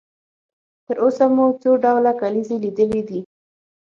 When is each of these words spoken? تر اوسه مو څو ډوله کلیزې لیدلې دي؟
تر 0.87 0.95
اوسه 1.03 1.25
مو 1.35 1.45
څو 1.61 1.71
ډوله 1.83 2.11
کلیزې 2.21 2.57
لیدلې 2.63 3.01
دي؟ 3.09 3.19